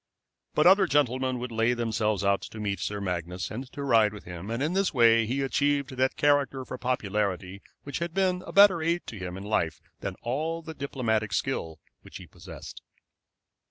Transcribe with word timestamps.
But 0.55 0.65
other 0.65 0.87
gentlemen 0.87 1.37
would 1.37 1.51
lay 1.51 1.73
themselves 1.75 2.23
out 2.23 2.41
to 2.41 2.59
meet 2.59 2.79
Sir 2.79 2.99
Magnus 2.99 3.51
and 3.51 3.71
to 3.73 3.83
ride 3.83 4.13
with 4.13 4.23
him, 4.23 4.49
and 4.49 4.63
in 4.63 4.73
this 4.73 4.91
way 4.91 5.27
he 5.27 5.43
achieved 5.43 5.91
that 5.95 6.15
character 6.15 6.65
for 6.65 6.79
popularity 6.79 7.61
which 7.83 7.99
had 7.99 8.11
been 8.11 8.41
a 8.47 8.51
better 8.51 8.81
aid 8.81 9.05
to 9.05 9.19
him 9.19 9.37
in 9.37 9.43
life 9.43 9.79
than 9.99 10.15
all 10.23 10.63
the 10.63 10.73
diplomatic 10.73 11.31
skill 11.33 11.79
which 12.01 12.17
he 12.17 12.25
possessed. 12.25 12.81